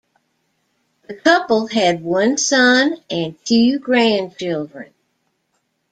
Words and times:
The 1.07 1.13
couple 1.13 1.67
had 1.67 2.01
one 2.03 2.39
son 2.39 2.95
and 3.11 3.35
two 3.45 3.77
grandchildren. 3.77 4.95